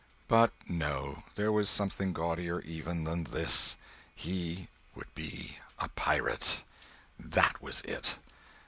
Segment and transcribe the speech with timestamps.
[0.27, 3.77] But no, there was something gaudier even than this.
[4.15, 6.63] He would be a pirate!
[7.19, 8.17] That was it!